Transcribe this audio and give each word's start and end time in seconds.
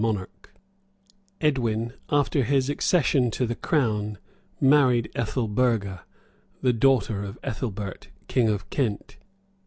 3] 0.03 0.25
Edwin, 1.41 1.93
after 2.09 2.41
his 2.43 2.71
accession 2.71 3.29
to 3.29 3.45
the 3.45 3.53
crown, 3.53 4.17
married 4.59 5.11
Ethelburga, 5.13 6.05
the 6.63 6.73
daughter 6.73 7.23
of 7.23 7.37
Ethelbert, 7.43 8.09
king 8.27 8.49
of 8.49 8.67
Kent. 8.71 9.17